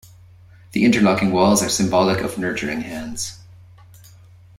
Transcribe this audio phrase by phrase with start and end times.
[0.71, 3.37] The interlocking walls are symbolic of nurturing hands.